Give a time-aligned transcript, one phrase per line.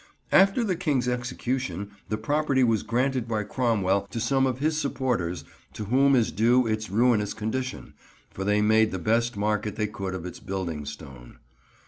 [0.31, 5.43] After the King's execution the property was granted by Cromwell to some of his supporters,
[5.73, 7.93] to whom is due its ruinous condition,
[8.31, 11.37] for they made the best market they could of its building stone.